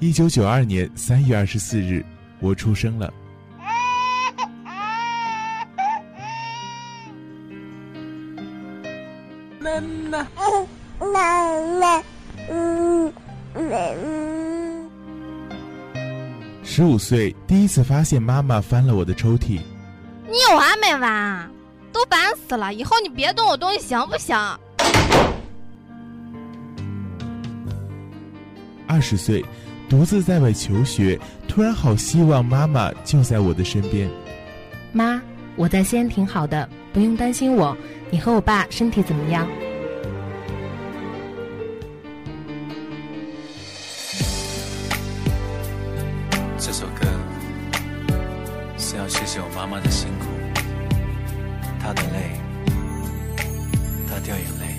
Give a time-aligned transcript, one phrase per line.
[0.00, 2.04] 一九九二年三月二十四日，
[2.40, 3.12] 我出生了。
[9.60, 9.80] 妈
[10.10, 10.28] 妈，
[10.98, 11.08] 妈
[11.80, 12.02] 妈，
[12.50, 13.12] 嗯，
[16.62, 19.60] 十五岁第一次发现妈妈翻了我的抽屉。
[20.26, 21.50] 你有完没完？
[21.92, 22.74] 都烦死了！
[22.74, 24.36] 以后你别动我东西，行不行？
[28.86, 29.44] 二十岁，
[29.88, 34.08] 独自在外求学，突然好希望妈妈就在我的身边。
[34.92, 35.20] 妈，
[35.56, 37.76] 我在西安挺好的，不用担心我。
[38.10, 39.46] 你和我爸身体怎么样？
[46.56, 47.06] 这首歌
[48.78, 50.26] 是要谢谢我妈妈的辛苦，
[51.78, 52.40] 她的泪，
[54.08, 54.74] 她掉眼泪。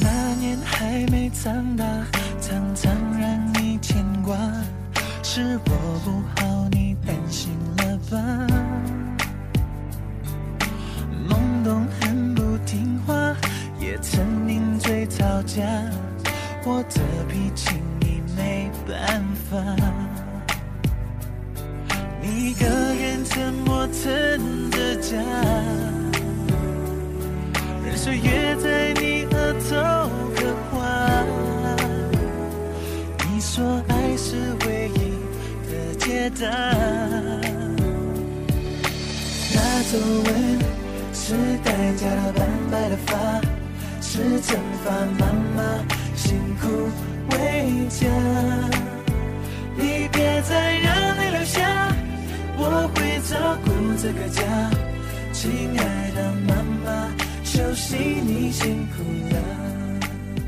[0.00, 1.85] 那年还没长大，
[15.56, 15.64] 嘴吵架，
[16.64, 19.56] 我的脾气你没办法。
[22.20, 25.16] 你一个人沉默撑着家，
[27.82, 30.76] 任岁月在你额头刻画。
[33.26, 35.16] 你说爱是唯一
[35.70, 36.46] 的解答，
[39.54, 39.58] 那
[39.90, 39.96] 皱
[40.26, 40.28] 纹
[41.14, 41.32] 是
[41.64, 43.40] 代价的斑白的发，
[44.16, 45.62] 是惩罚妈妈
[46.14, 46.68] 辛苦
[47.32, 48.06] 为家。
[49.76, 51.94] 你别再让泪流下。
[52.56, 54.42] 我会照顾这个家，
[55.34, 57.10] 亲爱的妈妈，
[57.44, 59.02] 休息你辛苦
[59.34, 59.42] 了。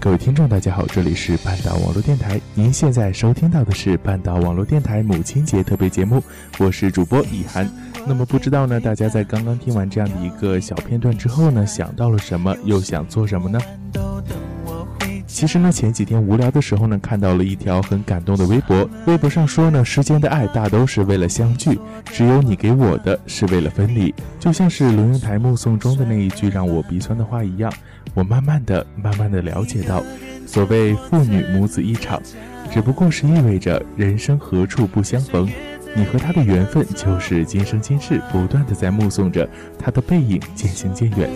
[0.00, 6.20] 各位听众，大家好，这里是半岛网络电台，您现在收听到的是半岛网络电台母亲节特别节目，
[6.58, 7.70] 我是主播以涵。
[8.06, 13.60] 那么不知道呢，大家在刚刚听完这样的一个小片段之后呢，想到了什么，又想做什么呢？
[15.26, 18.88] 其实呢，前几天无聊的时候呢，看到了一条很感动的微博。
[19.06, 24.14] 微博上说呢，世间的爱大都是为了相聚，只有你给我的是为了分离。
[24.38, 27.72] 就像是龙应台目送中的那一句让我鼻酸的话一样，
[28.14, 30.02] 我慢慢的、慢慢的了解到，
[30.46, 32.20] 所谓父女母子一场，
[32.70, 35.48] 只不过是意味着人生何处不相逢。
[35.94, 39.48] 你和他的缘分，就是今生今世不断的在目送着
[39.78, 41.28] 他的背影渐行渐远。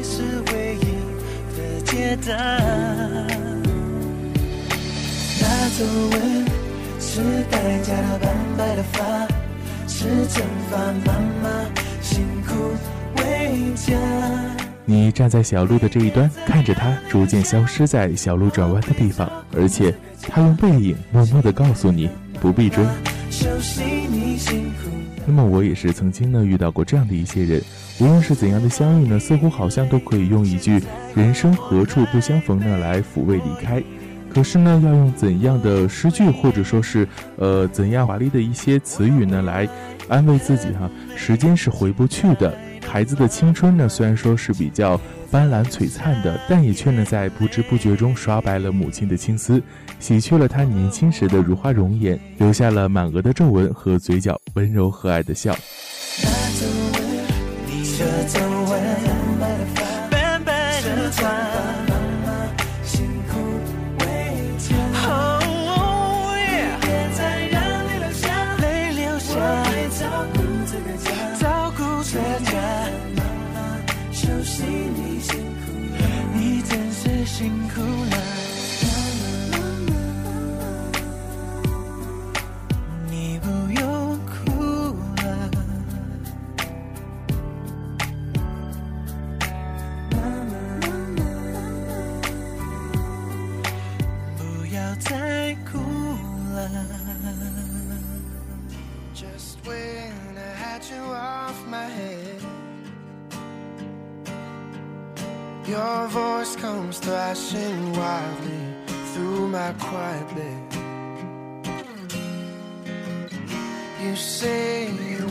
[5.40, 6.44] 那皱纹
[6.98, 9.28] 是代价的斑白的发，
[9.86, 10.40] 是惩
[10.70, 11.12] 罚妈
[11.42, 11.50] 妈
[12.00, 12.72] 辛苦
[13.18, 13.94] 为家。
[14.86, 19.92] 你站在小路的这一端，看着他逐渐消失在小路转弯的地方，而且
[20.22, 22.08] 他用背影默默地告诉你
[22.40, 22.84] 不必追。
[25.26, 27.60] 那么我也是曾经呢遇到过这样的一些人，
[27.98, 30.80] 无论是怎样的相遇呢，似乎好像都可以用一句
[31.14, 33.82] “人生何处不相逢”呢来抚慰离开。
[34.32, 39.68] 可是呢，要用怎样的诗句，或者说是呃怎样华丽的一些词语呢，来
[40.08, 40.90] 安慰自己哈？
[41.16, 49.62] 时间是回不去的，孩子的青春呢，虽然说是比较斑斓璀璨的，但也却能在不知不觉中刷白了母亲的青丝，
[49.98, 55.56] 洗去了她年轻时的如花容颜，留下了满额的皱纹和嘴角温柔和蔼的笑。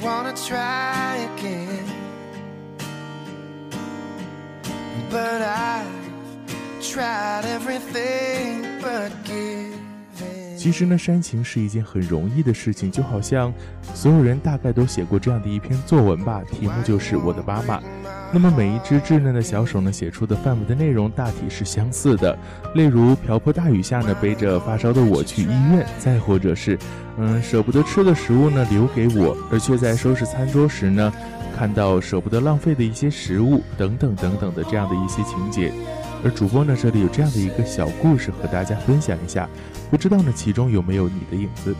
[0.05, 1.85] Wanna try again,
[5.09, 8.24] but I've tried everything.
[10.65, 13.53] 其实呢，煽情是一件很容易的事情，就好像
[13.93, 17.79] 所有人大概都写过这样的一篇作文吧，题目就是我的妈妈。
[18.33, 22.35] 那么每一只稚嫩的小手呢，写出的范围的内容大体是相似的，
[22.73, 26.79] 例如瓢泼大雨下呢，背着发烧的我去医院，再或者是，
[27.19, 31.13] 嗯，舍不得吃的食物呢留给我，而却在收拾餐桌时呢，
[31.55, 35.71] 看到舍不得浪费的一些食物等等等等的这样的一些情节。
[36.23, 39.47] 而主播呢，这里有这样的一个小故事和大家分享一下，
[39.91, 41.75] 不知道呢其中有没有你的影子。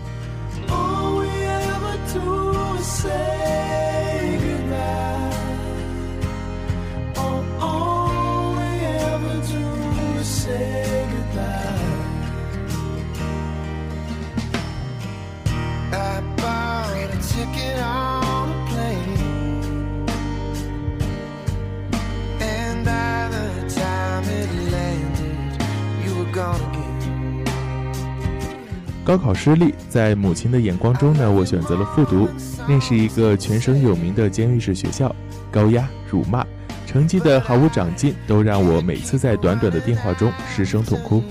[29.05, 32.27] 高考失利，在母亲的眼光中呢，我选择了复读。
[32.67, 35.15] 那是一个全省有名的监狱式学校，
[35.51, 36.43] 高压、辱骂，
[36.87, 41.23] 成绩的毫无长进，都让我每次在短短的电话中失声痛哭。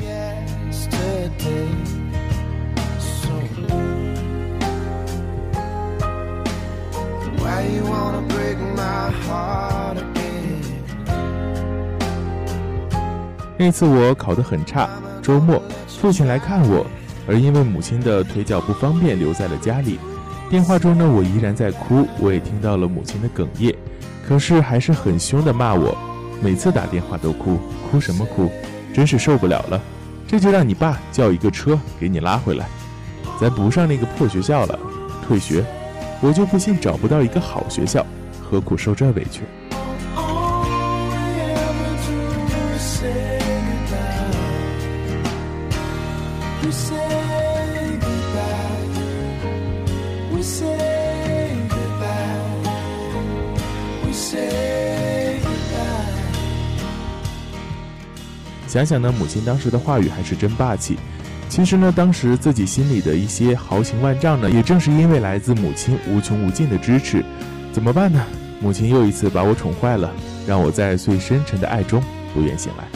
[13.59, 14.88] 那次我考得很差，
[15.21, 16.87] 周末父亲来看我。
[17.26, 19.99] 而因为母亲的腿脚不方便，留在了家里。
[20.50, 23.75] 电话中呢，我依然在哭，我也听到了母亲的哽咽，
[24.29, 25.97] 可是还是很凶的骂我。
[26.43, 27.59] 每次打电话都哭，
[27.91, 28.50] 哭什么哭？
[28.93, 29.81] 真是受不了了。
[30.26, 32.67] 这就让你爸叫一个车给你拉回来，
[33.41, 34.79] 咱不上那个破学校了，
[35.26, 35.65] 退学。
[36.21, 38.05] 我就不信找不到一个好学校，
[38.43, 39.43] 何苦受这委屈？
[58.75, 60.99] 想想呢，母亲当时的话语还是真霸气。
[61.49, 67.25] 其实呢，当时自己心里的一些豪情万丈呢，也正是因为来自母亲无穷无尽的支持。
[67.73, 68.21] 怎么办呢？
[68.61, 70.12] 母亲又一次把我宠坏了，
[70.44, 72.03] 让我在最深沉的爱中
[72.35, 72.94] 不愿醒来。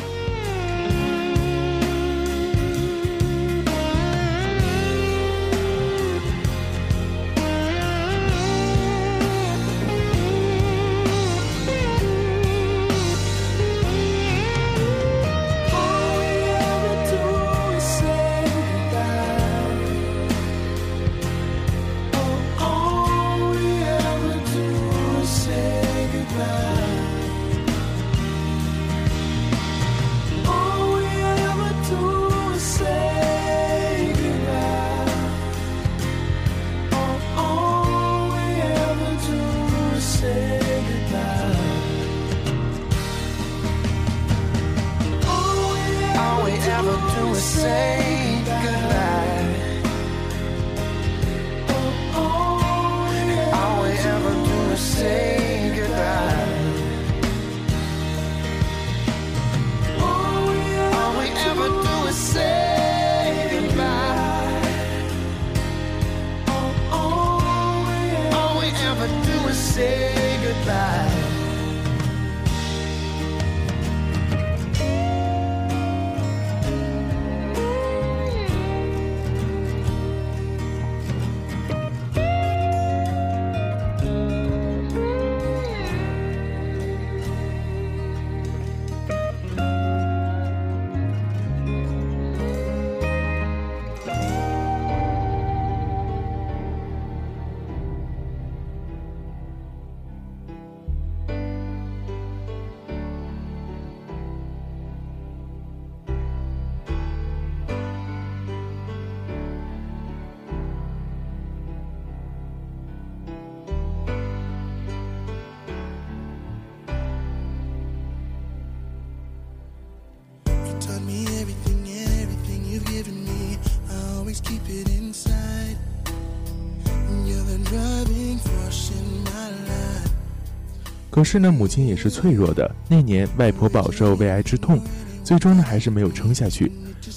[131.11, 132.71] 可是呢，母亲也是脆弱的。
[132.89, 134.81] 那年外婆饱受胃癌之痛，
[135.25, 136.71] 最终呢还是没有撑下去。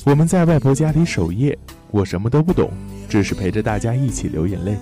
[0.04, 1.56] 我们在外婆家里守夜，
[1.92, 2.72] 我什么都不懂，
[3.08, 4.76] 只是陪着大家一起流眼泪。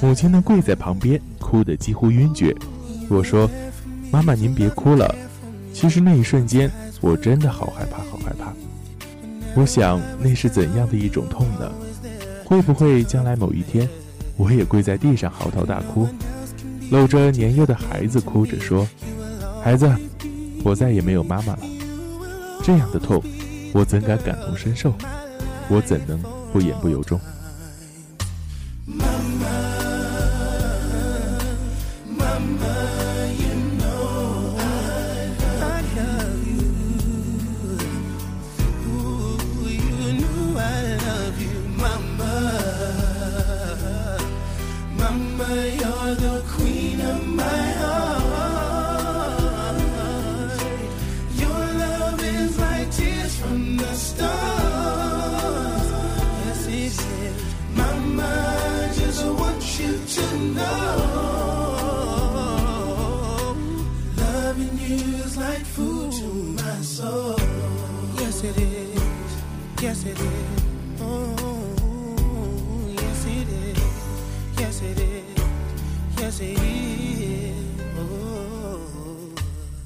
[0.00, 2.54] 母亲呢跪在旁边，哭得几乎晕厥。
[3.08, 3.50] 我说
[4.12, 5.12] ：“妈妈，您别哭了。”
[5.74, 8.43] 其实那一瞬间，我真的好害怕，好害怕。
[9.56, 11.70] 我想，那是怎样的一种痛呢？
[12.44, 13.88] 会不会将来某一天，
[14.36, 16.08] 我也跪在地上嚎啕大哭，
[16.90, 18.86] 搂着年幼的孩子，哭着说
[19.62, 19.90] ：“孩子，
[20.62, 21.60] 我再也没有妈妈了。”
[22.62, 23.22] 这样的痛，
[23.72, 24.92] 我怎敢感同身受？
[25.68, 26.20] 我怎能
[26.52, 27.18] 不言不由衷？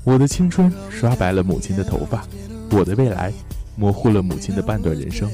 [0.05, 2.27] 我的青春刷白了母亲的头发，
[2.71, 3.33] 我的未来
[3.77, 5.31] 模糊了母亲的半段人生，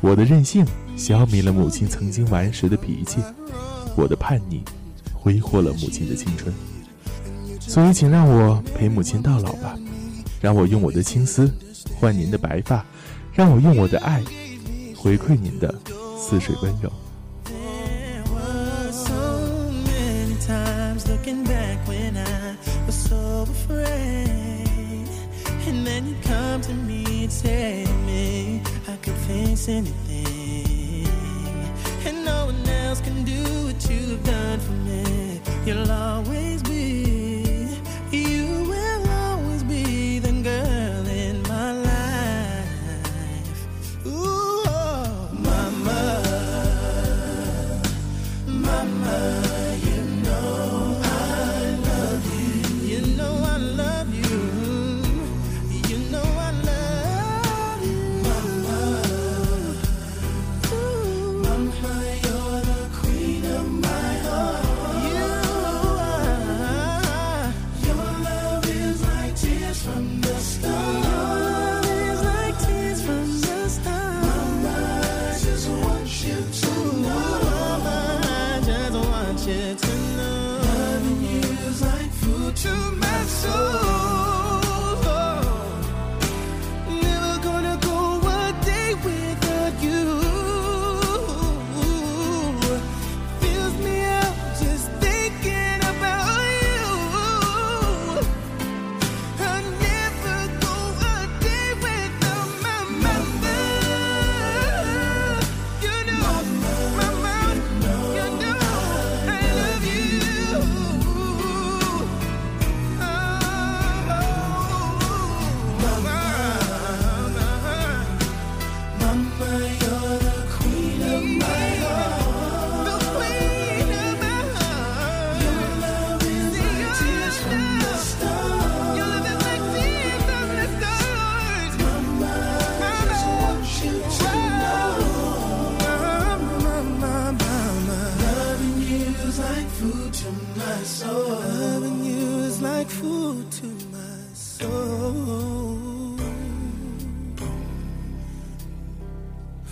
[0.00, 0.64] 我的任性
[0.96, 3.20] 消弭了母亲曾经顽石的脾气，
[3.96, 4.62] 我的叛逆
[5.14, 6.54] 挥霍了母亲的青春。
[7.58, 9.74] 所以，请让我陪母亲到老吧，
[10.40, 11.50] 让我用我的青丝
[11.98, 12.84] 换您的白发，
[13.34, 14.22] 让我用我的爱
[14.96, 15.74] 回馈您的
[16.16, 16.90] 似水温柔。
[27.34, 31.08] say me I could face anything
[32.06, 36.13] And no one else can do what you've done for me You'll always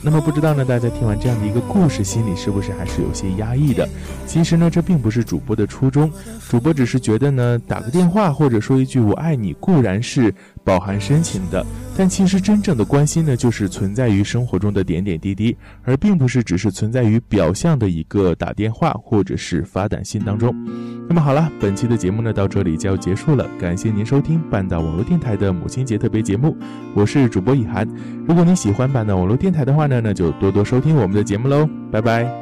[0.04, 3.88] 那么不知道呢，大家听完这样的一个故事，心里是不是还是有些压抑的？
[4.26, 6.10] 其实呢，这并不是主播的初衷，
[6.48, 11.64] 主播只是觉得呢，打个电话或者说一句“我爱你”固然是饱含深情的，
[11.96, 20.52] 但其实真正的关心呢，就是存在于生活中的点点滴滴，而并不是只是存在于表象的一个打电话或者是发短信当中。
[21.08, 26.56] 那么好了，本期的节目呢，到这里就要结束了，感谢您收听半岛网络电台的母亲节特别节目，
[26.92, 27.86] 我是主播以涵。
[28.26, 32.41] 如果你喜欢半岛网络电台的话呢，那就多多收听我们的节目喽，拜拜。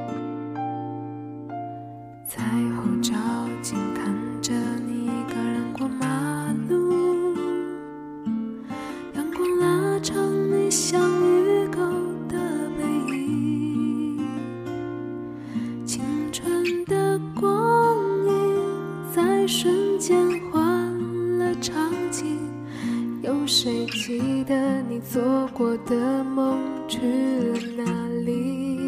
[23.63, 26.57] 谁记得你做过的梦？
[26.89, 27.85] 去了哪
[28.25, 28.79] 里？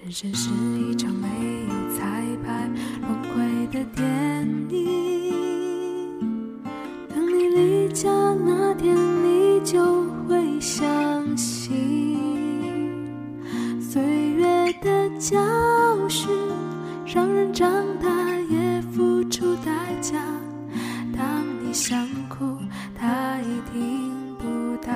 [0.00, 0.48] 人生是
[0.78, 1.26] 一场没
[1.68, 4.06] 有彩排、轮回的电
[4.70, 6.62] 影。
[7.12, 11.74] 等你离家那天，你就会相信。
[13.80, 15.36] 岁月的教
[16.08, 16.30] 训
[17.04, 17.68] 让人长
[18.00, 18.08] 大，
[18.48, 20.14] 也付出代价。
[21.12, 22.05] 当你想。
[23.06, 24.92] 她已听不到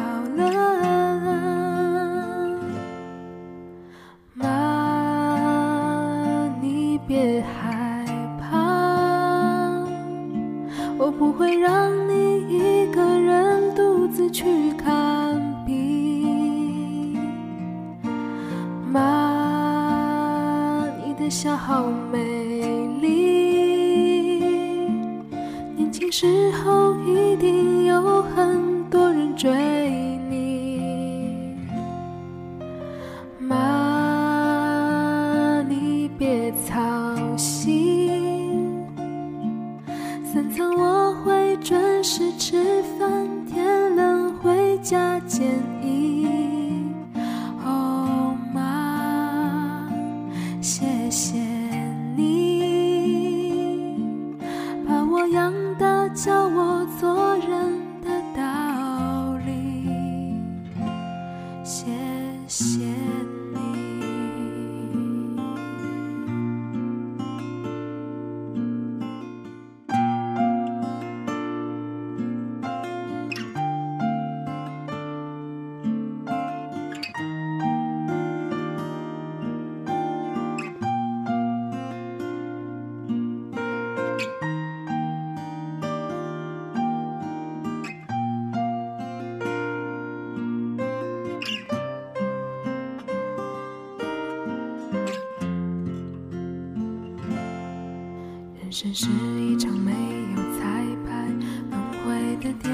[98.82, 99.92] 真是一场没
[100.34, 100.64] 有彩
[101.04, 101.28] 排
[101.68, 102.72] 轮回的电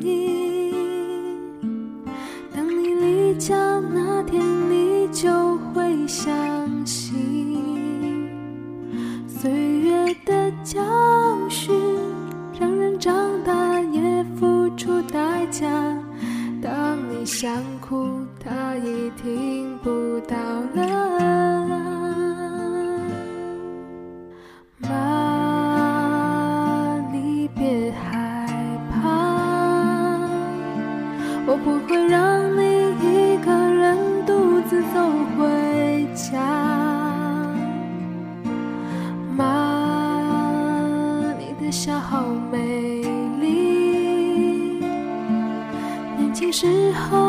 [0.00, 1.62] 影。
[2.52, 7.70] 当你离家那天，你就会相信，
[9.28, 10.82] 岁月的教
[11.48, 11.72] 训
[12.58, 15.68] 让人长大也付出代价。
[16.60, 19.53] 当你想哭，他已听。
[41.74, 42.58] 笑好美
[43.40, 44.78] 丽。
[46.16, 47.23] 年轻时候。